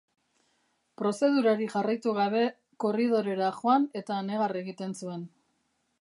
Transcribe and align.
Prozedurari 1.01 1.67
jarraitu 1.73 2.15
gabe, 2.19 2.41
korridorera 2.85 3.53
joan 3.61 3.89
eta 4.03 4.19
negar 4.31 4.57
egiten 4.63 5.01
zuen. 5.03 5.29